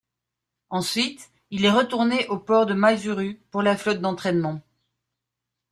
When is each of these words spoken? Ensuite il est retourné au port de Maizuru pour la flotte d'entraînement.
Ensuite 0.71 1.29
il 1.51 1.63
est 1.63 1.69
retourné 1.69 2.25
au 2.29 2.39
port 2.39 2.65
de 2.65 2.73
Maizuru 2.73 3.39
pour 3.51 3.61
la 3.61 3.77
flotte 3.77 4.01
d'entraînement. 4.01 4.59